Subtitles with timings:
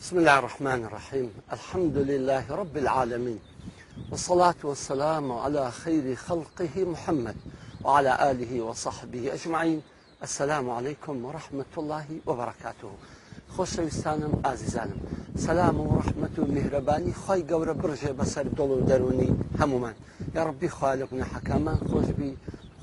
[0.00, 3.38] بسم الله الرحمن الرحيم الحمد لله رب العالمين
[4.10, 7.34] والصلاة والسلام على خير خلقه محمد
[7.84, 9.82] وعلى آله وصحبه أجمعين
[10.22, 12.90] السلام عليكم ورحمة الله وبركاته
[13.56, 14.96] خوش ويستانم عزيزانم
[15.36, 19.94] سلام ورحمة ڕحمت خوي میهرەبانی برجة بسر دولو دروني دڵ يا ربي هەمومان
[20.36, 22.36] یاڕبی خوش بي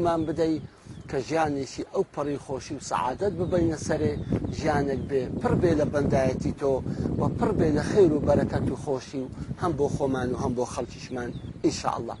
[0.00, 0.62] خوا بدي
[1.10, 4.12] کە ژیانێکی ئەو پەڕی خۆشی و سعادت ببینە سەرێ
[4.58, 6.70] ژیانێک بێ پڕ بێ لە بەندایەتی تۆ
[7.20, 9.28] و پڕ بێ لە خیر و بەرەکەت و خۆشی و
[9.62, 11.30] هەم بۆ خۆمان و هەم بۆ خەڵکیشمان
[11.64, 12.14] ئینشاءله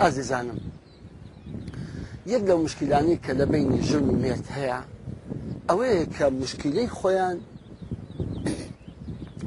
[0.00, 0.58] ئازیزانم
[2.32, 4.80] یەک لە مشکلانی کە لە بینی ژن و مێت هەیە
[5.68, 7.36] ئەوەیە کە مشکلەی خۆیان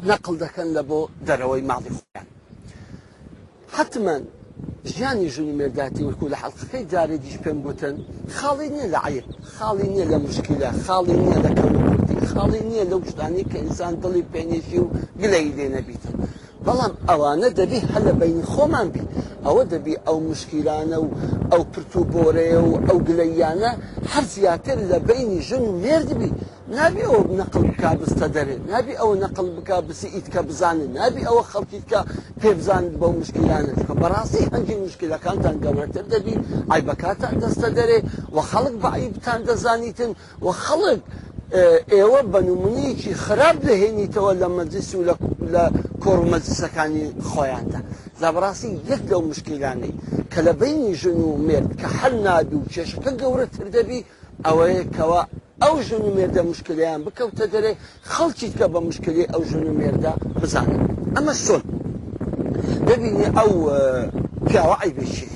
[0.10, 2.28] نەقل دەکەن لە بۆ دەرەوەی ماڵی خۆیان
[3.76, 4.18] حتمما
[4.98, 7.96] ژیانی ژنی مێرداتی وەکو لە حەڵقەکەی جارێ دیش پێم گوتن
[8.38, 13.02] خاڵی نییە لە عیب خاڵی نییە لە مشکلە خاڵی نییە لە کەوردی خاڵی نییە لەو
[13.10, 14.86] شتانی کە ئینسان دڵی پێنیشی و
[15.22, 16.16] گلەی لێ نەبیتن
[16.70, 19.04] بەڵام ئەوانە دەبی هە لە بینی خۆمان بی
[19.46, 21.08] ئەوە دەبی ئەو مشکیلانە و
[21.52, 23.72] ئەو پرتو بۆرەیە و ئەو گلەیانە
[24.12, 26.30] هەر زیاتر لە بینی ژن و مێردبی
[26.78, 31.44] نابی ئەو نەقل بک بستە دەرێت نابی ئەو نەقل بک بسی ئیتکە بزانن نابی ئەوە
[31.52, 32.02] خەڵکیکە
[32.42, 36.36] پێبزانت بەو مشکیلانەکە بەڕاستی هەنگی مشکلەکانتان گەمەتر دەبی
[36.72, 38.00] ئایبکاتان دەستە دەرێ
[38.36, 40.12] و خەڵک بەعیبتان دەزانیتن
[40.46, 41.02] و خەڵک
[41.94, 45.04] ئێوە بەنمونیکی خراپ دەهێنیتەوە لە مەجلس و
[45.54, 45.66] لە
[46.04, 47.80] کۆڕمەجلسەکانی خۆیاندا
[48.22, 49.94] زابڕاستی یەک لەو مشکیلانەی
[50.32, 54.00] کە لە بینی ژن و مرد کە هەر نادوو کێشەکە گەورەتر دەبی
[54.48, 55.22] ئەوەیە کەەوە
[55.64, 57.74] ئەو ژن و مێردە مشکلیان بکەوتە دەرێ
[58.14, 60.82] خەڵکیت کە بە مشکلی ئەو ژن و مێردا بزانن
[61.16, 61.64] ئەمە سۆن
[62.88, 63.52] دەبینی ئەو
[64.48, 65.28] پیاوە ئایبێکی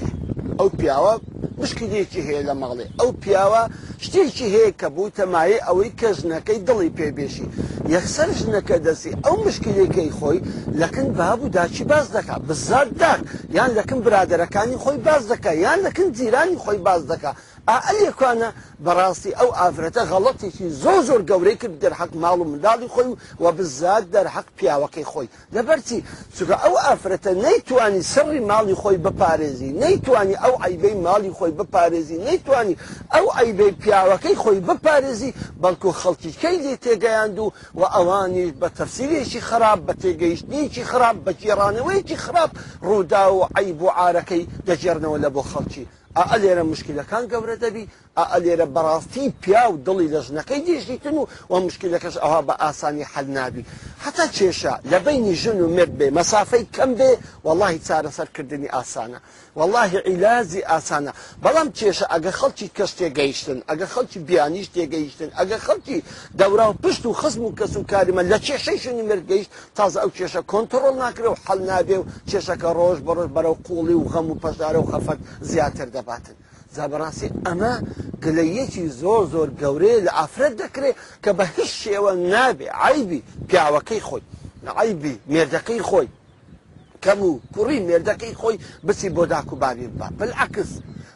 [0.59, 1.13] ئەو پیاوە
[1.61, 3.61] مشکلێکی هەیە لە ماڵێ ئەو پیاوە
[4.05, 7.45] شتێکی هەیە کە بوو تەمایە ئەوەی کەزنەکەی دڵی پێبێشی
[7.95, 10.39] یەکسەر ژنەکە دەستی ئەو مشکلەکەی خۆی
[10.81, 13.19] لەکن بابوو داچی باز دەکات بزار داک
[13.57, 17.31] یان لەکن برادەرەکانی خۆی باز دەکە یان لەکن جیرانی خۆی باز دەکە
[17.87, 18.49] ئەلێکوانە
[18.85, 23.11] بەڕاستی ئەو ئافرەتە غەڵەتێکی زۆ زۆر گەورەی کرد دەرحەق ماڵ و منداڵی خۆی
[23.43, 25.97] و بزاد دەرحەق پیاوەکەی خۆی دەبەرچی
[26.35, 32.75] چکە ئەو ئافرەتە نەیتوانی سڕی ماڵی خۆی بپارێزی نەیتوانی ئەو ئایبەی ماڵی خۆی بپارێزی نەیتوانی
[33.13, 35.31] ئەو ئایبەی پیاوەکەی خۆی بپارێزی
[35.61, 37.47] بەڵکو خەڵکیکەی لێ تێگەیاند و
[37.79, 42.51] و ئەوانی بە تەفسیرێکی خراپ بە تێگەیشتنیکی خراپ بە جێرانەوەیکی خراپ
[42.87, 45.85] ڕوودا و عیب و عارەکەی دەجێرنەوە لە بۆ خەڵکی
[46.17, 47.89] أأذير مشكلة كان قبرة بي
[48.43, 53.27] لێرە بەڕاستی پیا و دڵی لە ژنەکەی دێشیتن و وە مشکلەکەش ئەوها بە ئاسانی حەل
[53.37, 53.63] نابی
[54.03, 57.11] حتا کێشە لە بینی ژن و مرد بێ مەسافەی کەم بێ
[57.45, 59.19] واللهی چارەسەرکردنی ئاسانە
[59.57, 61.11] واللهی عیلازی ئاسانە
[61.43, 65.99] بەڵام کێشە ئەگە خەڵکی کەس تێگەیشتن ئەگە خەڵکی بیانیش تێگەیشتن ئەگە خەڵکی
[66.39, 70.11] دەورا و پشت و خزم و کەس و کاریمە لە کێشەی ژنی مردگەیشت تازە ئەو
[70.17, 74.39] کێشە کۆنتترۆل ناکرێ و حەل نابێ و کێشەکە ڕۆژ بەڕۆژ بەرەو قوڵی و غەم و
[74.43, 75.19] پەشدارە و خەفەت
[75.49, 76.37] زیاتر دەباتن
[76.77, 77.73] زابڕاستی ئەمە
[78.23, 83.19] گلەیەکی زۆر زۆر گەورەیە لە ئافرەت دەکرێت کە بە هیچ شێوە نابێ عیبی
[83.49, 84.23] پیاوەکەی خۆی
[84.79, 86.07] عیبی مێردەکەی خۆی
[87.03, 88.55] کەم و کوڕی مێردەکەی خۆی
[88.87, 90.71] بچی بۆ داکوبابی بە بلعکس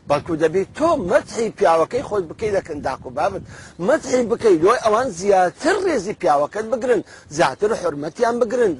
[0.09, 3.41] بەڵکو دەبێت تۆ مەتحی پیاوەکەی خۆت بکەی دەکەن داکو بابن
[3.87, 7.01] مەتحی بکەی لۆی ئەوان زیاتر ڕێزی پیاوەکەت بگرن
[7.37, 8.71] زیاتر حرمەتیان بگرن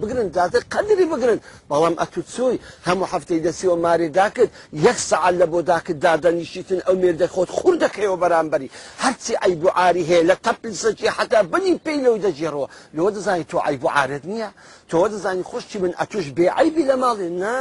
[0.00, 1.38] بگرن زیاتر قەدری بگرن
[1.70, 2.56] بەڵام ئەتو چۆی
[2.86, 4.50] هەموو هەفتەی دەسیەوە ماری داکرد
[4.86, 8.68] یەک سعال لە بۆ داکرد دادەنیشتن ئەو مێردە خۆت خوور دەکەیەوە بەرامبەری
[9.02, 12.66] هەرچی ئایب و عاری هەیە لە تەپلسەکی حتا بنی پێی لەو دەجێڕەوە
[12.96, 14.48] لەوە دەزانی تۆ ئایب و عارت نییە
[14.90, 17.56] تۆ دەزانی خۆشتی من ئەتوش بێعیبی لە ماڵی نا.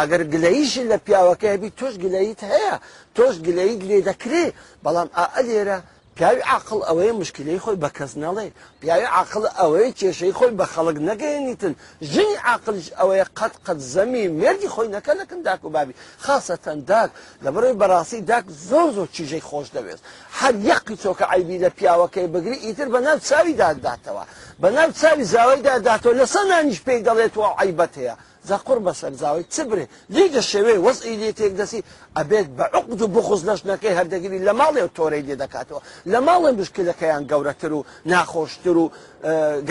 [0.00, 2.74] ئەگەر گلەییشی لە پیاوەکە هەبی تۆش گلەیت هەیە
[3.16, 4.44] تۆش گلەیت لێ دەکرێ
[4.84, 5.78] بەڵام ئا لێرە
[6.16, 8.48] پیاوی عقل ئەوەیە مشکلەی خۆی بە کەس نەڵێ
[8.80, 11.74] پیاوی عقل ئەوەیە کێشەی خۆی بە خەڵک نەگەێنیتن
[12.12, 15.94] ژنی عقلش ئەوەیە قەت قەت زەمی مردی خۆی نەکە نەکەن داک و بابی
[16.24, 17.10] خاصەتەن داک
[17.44, 20.00] لە بڕۆی بەڕاستی داک زۆر زۆر چیژەی خۆش دەوێت
[20.38, 24.24] هەر یەقی چۆکە ئایبی لە پیاوەکەی بگری ئیتر بە ناو چاوی داداتەوە
[24.62, 28.14] بە ناو چاوی زاوای داداتەوە لەسەر نانیش پێی دەڵێت و عیبەت هەیە
[28.48, 31.80] جا قڕ بە سەرزاوی چ برێ لیگە شێوێ وەزئی لێ تێک دەسی
[32.18, 35.80] ئەبێت بە عقد و بخز نەشنەکەی هەردەگیری لە ماڵێ تۆرەی لێ دەکاتەوە
[36.12, 38.86] لە ماڵێ مشکلەکەیان گەورەتر و ناخۆشتر و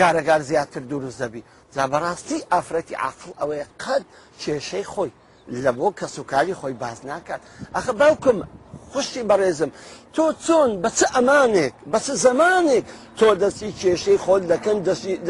[0.00, 1.42] گارەگار زیاتر دروست دەبی
[1.74, 4.02] جا بەڕاستی ئافرەتی عفو ئەوەیە قەت
[4.42, 5.10] کێشەی خۆی
[5.62, 7.40] لە بۆ کەسوکاری خۆی باز ناکات
[7.76, 8.38] ئەخە باوکم
[8.92, 9.70] خوشتی بەڕێزم
[10.14, 12.84] تۆ چۆن بە چ ئەمانێک بە چ زمانێک
[13.18, 14.76] تۆ دەستی کێشەی خۆت دەکەن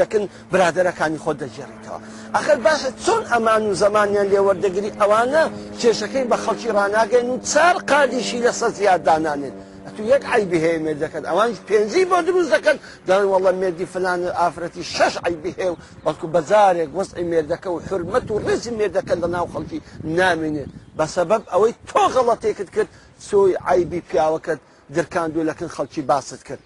[0.01, 1.99] دەکەن برادەرەکانی خۆ دەجێڕیتەوە
[2.37, 5.45] ئەخر باشە چۆن ئەمان و زمانیان لێوەردەگری ئەوانە
[5.81, 9.55] کێشەکەی بە خەڵکی ڕناگەن و چار قادیشی لەسەر زیاددانانێن
[9.97, 12.77] تو یەک عیبی هەیە مێردەکەن ئەوان پێنجی بۆ دروست دەکەن
[13.09, 18.27] دەڵێن وەڵە مێردی فلان ئافرەتی شش عیبی هەیە و بەڵکو بەزارێک وەسعی مێردەکە و حرمەت
[18.31, 19.79] و ڕزی مێردەکەن لە ناو خەڵکی
[20.19, 22.91] نامێنێت بە سەبەب ئەوەی تۆ غەڵەتێکت کرد
[23.31, 24.59] سۆی عیبی پیاوەکەت
[24.95, 26.63] درکاندو لەکن خەڵکی باست کرد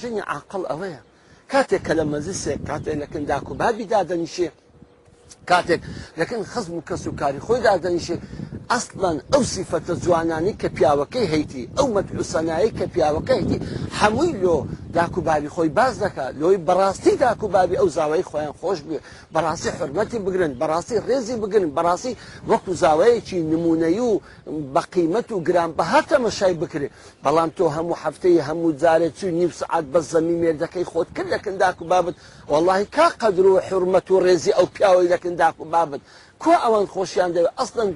[0.00, 1.00] ژنی عقل ئەوەیە
[1.52, 4.48] کاتێک کە لە مەزیسێک کاتێ لەکن داکو بابی دادەنیشێ
[5.50, 5.80] کاتێک
[6.18, 8.16] دەکەن خزم و کەس و کاری خۆی دادەنیشێ
[8.72, 13.58] ئەسڵەن ئەو سیفەتە جوانانی کە پیاوەکەی هەیتی ئەو مەتوسەنایی کە پیاوەکەیتی
[14.00, 14.56] هەمووی لۆ
[14.94, 18.98] داکوبابی خۆی باز دەکات لۆی بەڕاستی داکوبابی ئەو زاوای خۆیان خۆش بێ
[19.34, 22.12] بەڕاستی حرمەتی بگرن بەڕاستی ڕێزی بگرن بەڕاستی
[22.50, 24.20] وەکو زاوەیەکی نمونەی و
[24.74, 26.88] بەقیمت و گران بە هاتەمەشای بکرێ
[27.24, 31.56] بەڵام تۆ هەموو هەفتەی هەموو جارێت چوو نیم سعات بە زەمی مێردەکەی خۆت کرد دەکەن
[31.64, 32.14] داکوبابت
[32.48, 36.00] واللهی کا قدر و حرمەت و ڕێزی ئەو پیاوەی پێکن داک و بابن
[36.42, 37.88] کو ئەوان خۆشیان دەوێت ئەستن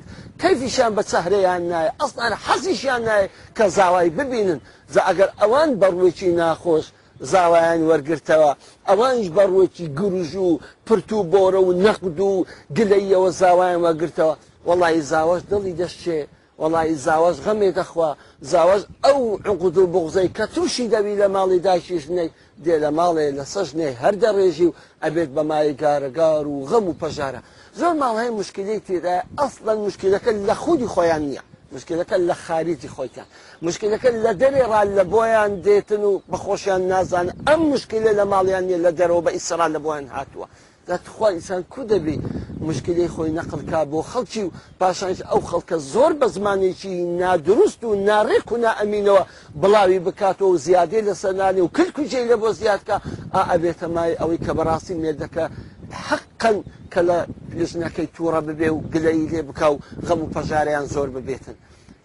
[0.43, 4.61] کەفیشان بە چەهرەیان نایە ئەستان حەزیشیان نایە کە زاوای ببینن
[4.94, 6.84] زە ئەگەر ئەوان بەڕوێکی ناخۆش
[7.32, 8.50] زاوایان وەرگرتەوە
[8.88, 10.50] ئەوانش بەڕوێکی گروژ و
[10.87, 12.32] پرت و بۆرە و نەقد و
[12.76, 14.34] گلەیەوە زاوایان وەگرتەوە
[14.69, 16.19] وڵی زاوەش دڵی دەشتێ
[16.61, 18.11] وڵی زاواز غەمێ دەخوا
[18.52, 22.28] زاواز ئەو عقود و بغزەی کە تووشی دەبی لە ماڵی داکیشنەی
[22.64, 27.40] دێ لە ماڵێ لە سەشنێ هەردە ڕێژی و ئەبێت بەمای کارەگار و غەم و پەژارە
[27.80, 31.42] زۆر ماڵهای مشکلی تێدا ئەسڵەن مشکلەکە لە خودی خۆیان نییە
[31.74, 33.28] مشکلەکە لە خارجی خۆیان
[33.66, 38.78] مشکلەکە لە دەرێ ڕال لە بۆیان دێتن و بەخۆشیان نازان ئەم مشکلە لە ماڵیان نیە
[38.86, 40.46] لە دەرەوە بە ئیسرا لە بۆیان هاتووە
[40.88, 42.16] دەتخوا ئیسان کو دەبی
[42.66, 48.46] مشکلی خۆی نەقلکا بۆ خەڵکی و پاشان ئەو خەڵکە زۆر بە زمانێکی نادروست و ناڕێک
[48.52, 49.22] و نائمینەوە
[49.60, 52.96] بڵاوی بکاتەوە و زیادی لە سەنانی و کلکوجێ لە بۆ زیادکە
[53.34, 55.44] ئا ئەبێتە مای ئەوەی کە بەڕاستی مێدەکە
[56.06, 56.52] حقا
[56.92, 57.18] کە لە
[57.50, 61.56] پێشنەکەی تووڕە ببێ و گلەی لێ بکە و غەم و پەژاریان زۆر ببێتن.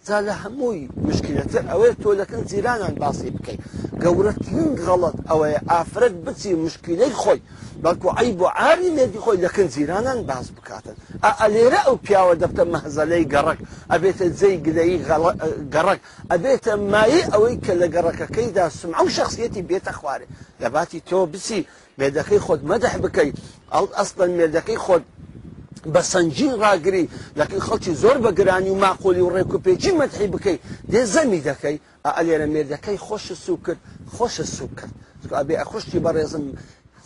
[0.06, 3.60] تا لە هەمووی مشکلەتە ئەوەیە تۆ لەکەن جیرانان باسی بکەیت
[4.02, 7.40] گەورەترین غەڵت ئەوەیە ئافرەت بچی مشکلەی خۆی
[7.82, 10.96] بەڵکو ئەی بۆ ئاری نێدی خۆی لەکەن جیرانان باز بکاتن
[11.42, 13.58] ئەلێرە ئەو پیاوە دەبتە مەهزەلەی گەڕک
[13.92, 14.92] ئەبێتە جێی گلەی
[15.74, 16.00] گەڕک
[16.32, 20.26] ئەبێتە مایە ئەوەی کە لە گەڕەکەەکەیدا سم ئەو شخصیەتی بێتە خوارێ
[20.62, 21.60] لەباتی تۆ بچی
[22.00, 23.36] مێدەکەی خۆت مەدەح بکەیت
[23.74, 25.04] ئەو ئەسڵەن مێدەکەی خۆت
[25.94, 27.04] بە سنجین ڕاگری
[27.40, 30.60] لەکن خەڵکی زۆر بە گرانی و ماقۆلی و ڕێکوپێکی مەتحی بکەیت
[30.92, 31.76] دێ زەمی دەکەی
[32.16, 33.80] ئەلێرە مێردەکەی خۆشە سوو کرد
[34.14, 34.94] خۆشە سوو کرد
[35.38, 36.44] ئەبێ ئەخشتی بە ڕێزم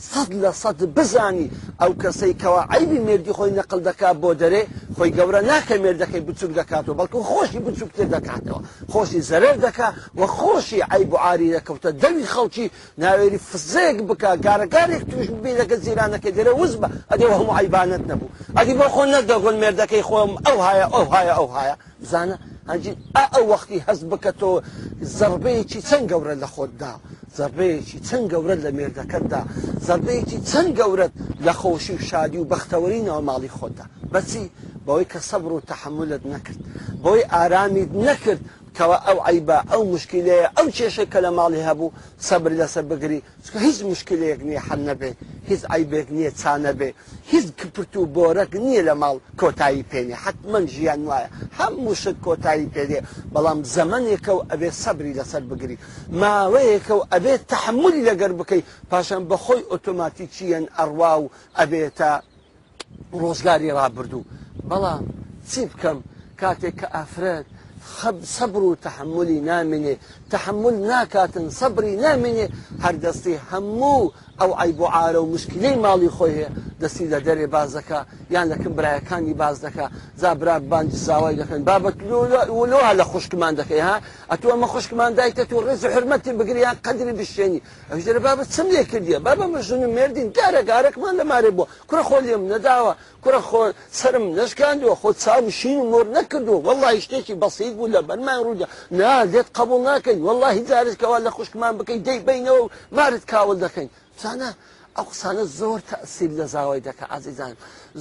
[0.05, 1.51] سەد لە سەد بزانی
[1.83, 4.63] ئەو کەسەی کەوا عیبی مردی خۆی نەقل دەکات بۆ دەرێ
[4.97, 8.61] خۆی گەورە ناکە مێردەکەی بچوک دەکاتەوە بەڵکو خۆشی بچوک تێ دەکاتەوە
[8.93, 9.89] خۆشی زەرر دەکا
[10.19, 12.67] و خۆشی عیب و عاری دەکەوتە دەوی خەڵکی
[13.03, 18.75] ناوێری فزێک بک گارەگارێک توش ببینەکە زیرانەکە دەرە وز بە ئەدێ هەموو عیبانت نەبوو ئەدی
[18.79, 22.37] بۆ خۆ نەدەگۆن مێردەکەی خۆم ئەو هاە ئەو هاە ئەو هاە بزانە
[22.71, 22.93] هەنجی
[23.35, 24.51] ئەو وەختی هەست بکە تۆ
[25.19, 26.95] زەربەیەکی چەند گەورە لە خۆتدا.
[27.39, 29.43] زربەیەکی چەند گەورەت لە مێردەکەتدا
[29.87, 31.13] زربەیەکی چەند گەورەت
[31.47, 34.45] لە خۆشی و شادی و بەختەوەری ناوماڵی خۆتدا بەچی
[34.87, 36.61] بەوەی کە سەبر و تحملت نەکرد
[37.03, 38.41] بۆی ئارامیت نەکرد
[38.79, 41.95] کەوا ئەو عیبا ئەو مشکلەیە ئەو کێشە کە لە ماڵی هەبوو
[42.29, 45.11] سەبر لەسەر بگری چکە هیچ مشکلەیەک نییە حەن نەبێ
[45.51, 46.91] هیچ عیبێک نییە چانەبێ
[47.33, 51.29] هیچ کپرت و بۆرەك نییە لە ماڵ کۆتایی پێێنێ حتمما ژیان وایە
[51.59, 53.01] هەموو شت کۆتایی پێدێ
[53.35, 55.77] بەڵام زەمنێکە و ئەبێ سەبری لەسەر بگری
[56.21, 62.13] ماوەیەکە و ئەبێت تحملی لەگەر بکەیت پاشان بەخۆی ئۆتۆماتی چیەن ئەڕوا و ئەبێتە
[63.23, 64.29] ڕۆژگاری ڕابردوو
[64.71, 65.03] بەڵام
[65.51, 65.99] چی بکەم
[66.41, 67.47] کاتێک کە ئافرەت
[68.25, 69.99] صبر وتحملي نامني
[70.31, 72.49] تحمل ناكات صبري نامني
[72.81, 74.11] هر دستي همو
[74.41, 76.49] ئەو ئایب و ئارە و مشکلەی ماڵی خۆی هەیە
[76.81, 77.99] دەستی لە دەرێ بازەکە
[78.31, 83.97] یان لە کەم برایەکانی باز دەکە زابراک بانجی ساوای دەکەن بابەتلوها لە خوشکمان دەکەی ها
[84.33, 87.61] ئەتووە مە خوشکمان دایکە تو ڕێز حرمەتی بگریان قدری بشێنی
[87.93, 92.43] ئەژێر بابەت چم لێ کردیە بابە مەژون مردین دارە گارەکمان لەمارێ بووە کورە خۆ لێم
[92.53, 92.93] نەداوە
[93.25, 93.61] کورە خۆ
[93.99, 98.67] سرم نشکاندووە خۆ چاوی شین و نۆر نەکردو وەڵی شتێکی بەسیید بوو لە بەرمان ڕوودە
[98.99, 103.89] نا لێت قبول ناکەین وەڵی جارێکەوە لە خوشکمان بکەین دەی بینەوە مارت کاول دەکەین
[104.23, 104.51] چانە
[104.99, 107.55] ئەو قسانە زۆر تەسییل لە زاوای دەکە عزیزان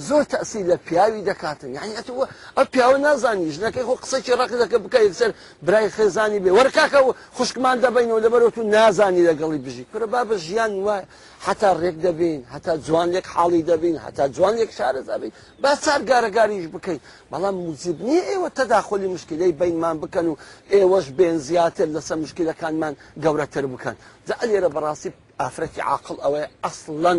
[0.08, 5.12] زۆر تەسییل لە پیاوی دەکاتن یعنیەوە ئە پیاوە نازانی ژنەکەی خۆ قسەی ڕق دەکە بکەیت
[5.20, 5.30] سەر
[5.66, 7.00] برای خێزانی بێ وەرکاکە
[7.36, 11.04] خوشکمان دەبینەوە لەبەرەوە تو نازانی لەگەڵی بژی کورە با بە ژیان وایە
[11.48, 15.32] حتا ڕێک دەبین هەتا جوان لێک حاڵی دەبین هەتا جوان لێک شارە دەبین
[15.62, 17.00] با سارگارەگاریش بکەین
[17.32, 20.36] بەڵام موزیب نییە ئێوە تەداخۆلی مشکلەی بینمان بکەن و
[20.74, 22.94] ئێوەش بێن زیاتر لەسەر مشکلەکانمان
[23.24, 23.96] گەورەتر بکەن
[24.28, 27.18] جا لێرە بەڕاستی ئافرەتی عاقل ئەوەیە ئەسڵەن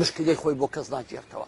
[0.00, 1.46] مشکلەی خۆی بۆ کەس ناگیرتەوە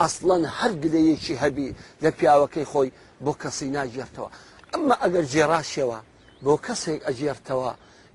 [0.00, 1.68] ئەسڵەن هەر گلەیەکی هەبی
[2.02, 2.88] لە پیاوەکەی خۆی
[3.24, 4.28] بۆ کەسی ناگیرتەوە
[4.72, 5.98] ئەمە ئەگەر جێڕاشەوە
[6.44, 7.70] بۆ کەسێک ئەگیرتەوە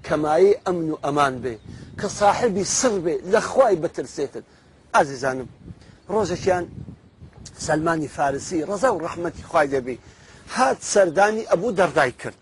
[0.08, 1.56] کەمایی ئەمن و ئەمان بێ
[2.00, 4.44] کە ساحبی سڕ بێ لە خوای بەترسێتن
[4.96, 5.50] ئازیزانم
[6.14, 6.66] ڕۆژێکیان
[7.68, 9.98] سلمانی فارسی ڕزا و ڕحمەتی خوای دەبی
[10.56, 12.38] هات سەردانی ئەبوو دەردای کرد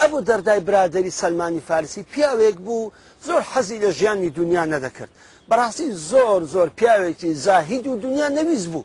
[0.00, 2.92] ئەبوو دەردای برادری سلمانی فارسی پیاوێک بوو
[3.26, 5.12] زۆر حەزی لە ژیانی دنیا نەدەکرد
[5.50, 8.84] بەڕاستی زۆر زۆر پیاوێکی زاهید و دنیا نەویست بوو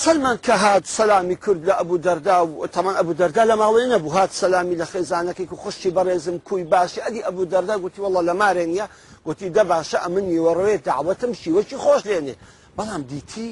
[0.00, 4.10] سلمان کە هات سەلامی کرد لە ئەبوو دەردا و تەمان ئەبوو دەردا لە ماوەی نەبوو
[4.16, 8.34] هات سەلامی لە خێزانەکەی و خوشتی بەڕێزم کوی باشی ئەدی ئەبوو دەردا گوتی وڵە لە
[8.40, 8.86] مارێنە
[9.26, 12.34] گوتی دە باشە ئەمنی وەڕێت داوەتم شیوەکی خۆش لێنێ
[12.78, 13.48] بەڵام دیتی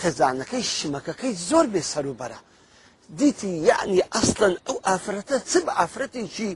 [0.00, 2.38] خێزانەکەی شمەکەکەی زۆر بێ سەروبەرە
[3.20, 6.50] دیتی یعنی ئەستن ئەو ئافرەتە چ بە ئافرەتێکی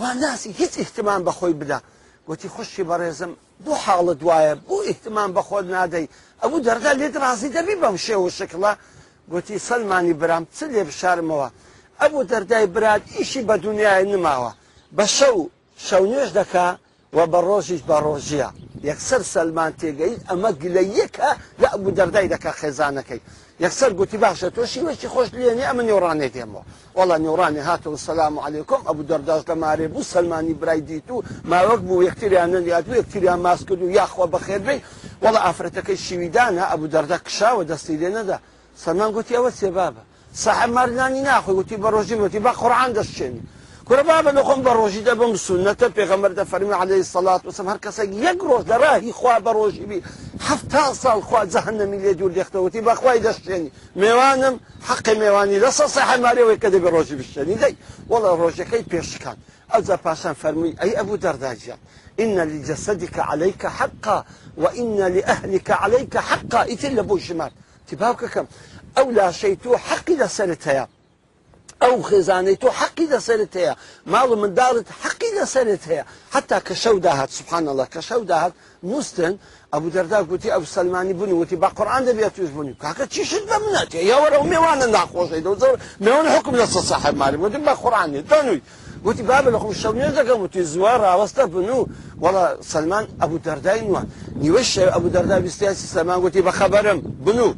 [0.00, 1.78] واناسی هیچ احتمان بەخۆی بدە
[2.32, 3.32] وتی خوشی بەڕێزم
[3.64, 6.06] بۆ حاڵە دوایە بۆ ئیحتمان بەخۆت نادەی
[6.42, 8.72] ئەوە دەردا لێت ڕازی دەبی بەم شێوە شکڵە
[9.32, 11.48] گوتی سلمانی برام چ لێ بشارمەوە
[12.00, 14.52] ئەبوو دەردای برات ئیشی بە دنیای نماوە
[14.96, 15.36] بە شەو
[15.88, 16.66] شەو نوێش دەکا
[17.16, 18.48] و بە ڕۆژیش بە ڕۆژیە
[18.90, 21.30] یەکسەر سلمان تێگەیت ئەمە گلەیەکە
[21.60, 23.20] لە ئەبوو دەردای دەکا خێزانەکەی
[23.60, 26.62] یەکسەر گوتی باشە تۆ شیوەکی خۆش لێنی ئەمە نێوڕانێت ئێمە
[26.98, 31.80] وڵا نێوڕانی هاتون سلام عیکم ئەبوو دەرداش لە مارێ بوو سلمانی برای دیت و ماوەک
[31.86, 34.78] بوو یەکتریانە یاد و یەکتریان ماس کرد و یاخوا بەخێربی
[35.24, 38.36] وڵا ئافرەتەکەی شیویدانە ئەبوو دەردا کشاوە دەستی لێنەدا
[38.84, 40.02] سەمان گوتی ئەوە سێبابە
[40.44, 43.42] سەحەمارنانی ناخۆی گوتی بە ڕۆژی وتی بە قڕان دەستێنی
[43.88, 48.10] کوڕە با بە نەخۆم بە ڕۆژی دەبم سونەتە پێغەمەر دەفەرمی عليه الصلاه والسلام هەر کەسێک
[48.24, 53.20] یەک ڕۆژ لە راهی خوا بە ڕۆژی بیهفتا ساڵ خوا جەهنەمی لێ دوور لێختەوەتی بەخوای
[53.26, 53.48] حق
[54.00, 54.54] مێوانم
[54.88, 57.74] حقی مێوانی لە سە سە هەمارەوەی کە دەبێ ڕۆژی بشتێنی دەی
[58.12, 59.36] وەڵە ڕۆژەکەی پێشکان
[59.72, 61.18] ئەجا پاشان فەرمی ئەی ئەبوو
[62.22, 64.18] إن لجسدك عليك حقا
[64.56, 67.50] وإن لأهلك عليك حقا إتل أبو شمال
[67.88, 68.46] تباوك كم
[68.98, 70.88] أو لا شيء تو حق لسنتها
[71.82, 73.72] او خێزانەی تۆ حەقیدا سرت هەیە
[74.12, 76.04] ماڵ منداڵت حەقیدا سرت هەیە
[76.34, 79.34] حتا کە شەو داهات سبحان الله شەو داهات نووسن
[79.72, 83.54] ابو دەردا گوتی ابو سلمانی بوونی وتی با قڕان دەبێت توش بوونی کاکە چیشت بە
[83.64, 88.20] مناتێ یاوەرە میێوانە ناخۆشی دە زۆر میێوان حکم لە سە ساحب ماری وتم بە قڕانی
[88.32, 88.60] دەنووی
[89.04, 91.80] گوتی بابە لە خۆم شەو نوێ دەکەم وتی زووە ڕاوەستە بن و
[92.24, 94.00] وەڵە سلمان ابو دەردای نوە
[94.42, 95.38] نیوە شێ ئەبوو دەردا
[95.94, 97.52] سلمان گوتی بە خەبەرم بنوو.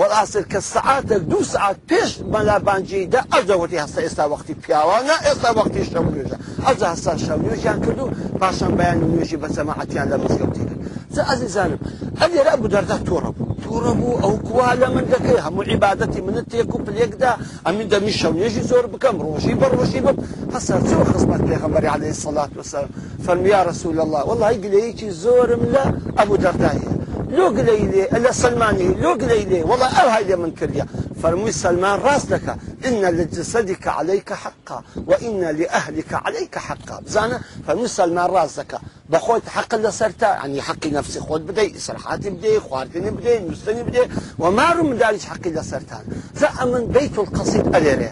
[0.00, 6.04] وەڕاستر کە سعاتێک دو سعات پێش مەلابانجیدا ئەزەوەتی هەستا ئێستا وەختی پیاوانە ئێستا وەختی شەو
[6.08, 8.06] نوێژە ئەزا هەستا شەو نوێژیان کردو
[8.40, 10.80] پاشان بەیان نوێژی بە سەماعەتیان لە مزگەوتی کرد
[11.14, 11.80] جا ئەزیزانم
[12.20, 16.20] ئەل لێرە بوو دەردا تۆڕە بوو تۆڕە بوو ئەو کوا لە من دەکەی هەموو عیباەتی
[16.26, 17.32] منە تێک و پلێکدا
[17.66, 20.16] ئەمین دەمی شەو نوێژی زۆر بکەم ڕۆژی بە ڕۆژی بم
[20.54, 22.84] هەسەر چۆ خزمەت پێغەمبەری عليه سڵات وسەر
[23.24, 25.84] فەرمیارە سوول الله والله گلەیەکی زۆرم لە
[26.18, 26.92] ئەبوو دەردایە
[27.32, 30.86] لو قليلي الا سلماني لو قليلي والله او هيدا من كريا
[31.22, 38.30] فرمي سلمان راس لك ان لجسدك عليك حقا وان لاهلك عليك حقا زانا فرمي سلمان
[38.30, 38.78] راس لك
[39.10, 44.00] بخوت حق اللي صرت يعني حقي نفسي خود بدي اسرحاتي بدي خوارتني بدي نستني بدي
[44.38, 45.90] وما رم داريش حقي اللي صرت
[46.34, 48.10] فامن بيت القصيد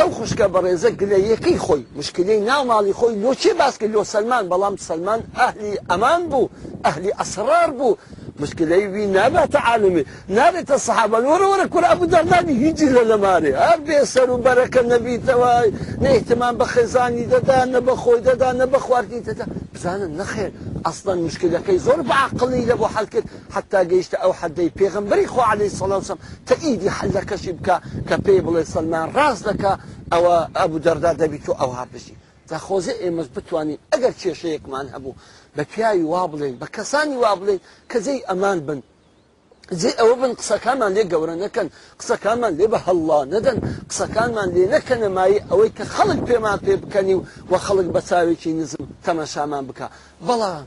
[0.00, 0.34] او خوش
[0.64, 5.20] زق لي كي خوي مشكلي خۆی مالي خوي لو شي باسكي لو سلمان بلام سلمان
[5.36, 6.48] اهلي امان بو
[6.86, 7.96] اهلي اسرار بو
[8.42, 10.04] مشکلەی وی نابێتە عالمی
[10.38, 15.52] نابێتە سەحابان وەرە وەرە کورابوو دەردانی هیچ لە لەمارێ هەر بێسەر و بەرەکە نەبییتەوە
[16.06, 20.50] نەیتمان بە خێزانی دەدا نە بە خۆی دەدا نە بە خواردی دەدا بزانن نەخێر
[20.86, 26.18] ئەسڵەن مشکلەکەی زۆر بەعقللی لە بۆ حەلکرد حتا گەیشتە ئەو حەدەی پێغمبەری خۆ عليهەی سەڵاوسم
[26.48, 27.76] تەئیدی حەلەکەشی بکە
[28.08, 29.72] کە پێی بڵێ سلمان ڕاست دەکە
[30.12, 32.14] ئەوە ئەبوو دەردا دەبییت و ئەو هاپشی
[32.48, 35.12] تا خۆزە ئێمەش بتوانین ئەگەر کێشەیەکمان هەبوو
[35.56, 38.80] بە پیاوی وا بڵێن بە کەسانی وا بڵێن کەزەی ئەمان بن
[39.80, 41.68] جێ ئەوە بن قسەکانمان لێ گەورە نەکەن
[42.00, 43.58] قسەکانمان لێ بە هەڵڵا نەدەن
[43.90, 48.84] قسەکانمان لێ نەکەنەمایی ئەوەی کە خەڵک پێمان پێ بکەنی و وە خەڵک بە چاوێکی نزم
[49.06, 49.86] تەمەشامان بکە
[50.28, 50.66] بەڵام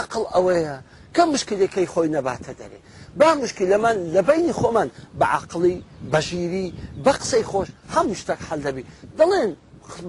[0.00, 0.76] عقل ئەوەیە
[1.14, 2.80] کە مشکلەکەی خۆی نەباتە دەرێ
[3.20, 5.76] با مشکلەمان لەبینی خۆمان بە عقلی
[6.12, 6.66] بەژیری
[7.04, 8.84] بە قسەی خۆش هەموو شتێک حەل دەبی
[9.18, 9.50] دەڵێن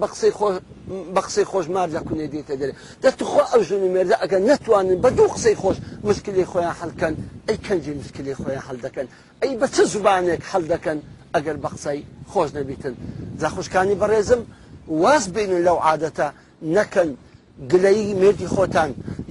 [0.00, 0.06] بە
[1.22, 5.56] قسەی خۆش مارجا کوێ دێتە دەرێ دەتخوا ئەو ژنی مێردا ئەگە نتوانن بە دوو قسەی
[5.62, 5.76] خۆش
[6.08, 7.14] مشکلی خۆیان هەلکەن
[7.48, 9.06] ئەی کەنجی مشکلی خۆیان هەلدەکەن
[9.42, 10.98] ئەی بە چه زبانێک هەلدەکەن
[11.34, 12.00] ئەگەر بە قسەی
[12.32, 12.94] خۆش نەبیتن
[13.40, 14.42] جاخشکانی بەڕێزم
[15.02, 16.26] واز بینن لەو عادەتە
[16.76, 17.10] نەکەن
[17.72, 18.90] گلەی مردی خۆتان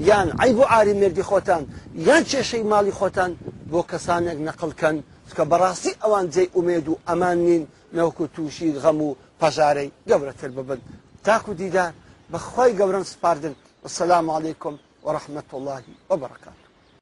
[0.10, 1.64] یان عیب و ئاری مردی خۆتان
[2.08, 3.32] یان کێشەی ماڵی خۆتان
[3.72, 4.98] بۆ کەسانێک نەقلکەن
[5.38, 7.64] کە بەڕاستی ئەوان جێی ئومێد و ئەمان نین
[7.98, 10.80] نەوەکو تووشی غەم و پەژارەی گەورەتر ببن
[11.26, 11.94] تاکو دیدار
[12.32, 13.54] بەخوای گەورم سپاردن
[13.88, 14.74] السلام عليكم
[15.06, 16.67] ورحمة الله وبركاته